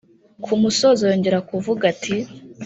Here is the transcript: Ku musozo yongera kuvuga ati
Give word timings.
Ku 0.43 0.51
musozo 0.61 1.01
yongera 1.11 1.39
kuvuga 1.49 1.83
ati 1.93 2.15